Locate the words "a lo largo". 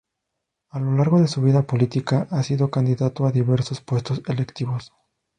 0.69-1.21